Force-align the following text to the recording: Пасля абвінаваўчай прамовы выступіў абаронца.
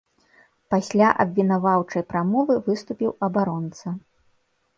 Пасля 0.73 1.09
абвінаваўчай 1.23 2.03
прамовы 2.15 2.53
выступіў 2.69 3.11
абаронца. 3.29 3.87